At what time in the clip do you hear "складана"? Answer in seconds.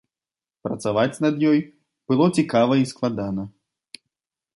2.93-3.43